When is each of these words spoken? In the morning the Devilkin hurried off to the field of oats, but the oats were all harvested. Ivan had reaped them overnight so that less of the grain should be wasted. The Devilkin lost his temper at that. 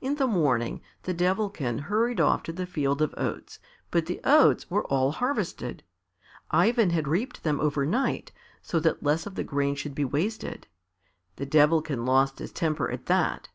In 0.00 0.16
the 0.16 0.26
morning 0.26 0.80
the 1.04 1.14
Devilkin 1.14 1.78
hurried 1.82 2.18
off 2.20 2.42
to 2.42 2.52
the 2.52 2.66
field 2.66 3.00
of 3.00 3.14
oats, 3.16 3.60
but 3.92 4.06
the 4.06 4.20
oats 4.24 4.68
were 4.68 4.84
all 4.88 5.12
harvested. 5.12 5.84
Ivan 6.50 6.90
had 6.90 7.06
reaped 7.06 7.44
them 7.44 7.60
overnight 7.60 8.32
so 8.60 8.80
that 8.80 9.04
less 9.04 9.24
of 9.24 9.36
the 9.36 9.44
grain 9.44 9.76
should 9.76 9.94
be 9.94 10.04
wasted. 10.04 10.66
The 11.36 11.46
Devilkin 11.46 12.04
lost 12.04 12.40
his 12.40 12.50
temper 12.50 12.90
at 12.90 13.06
that. 13.06 13.48